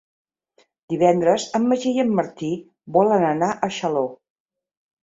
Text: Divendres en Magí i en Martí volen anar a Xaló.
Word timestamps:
Divendres 0.93 1.45
en 1.59 1.69
Magí 1.73 1.93
i 1.99 2.03
en 2.07 2.11
Martí 2.21 2.51
volen 2.99 3.31
anar 3.35 3.55
a 3.69 3.73
Xaló. 3.79 4.07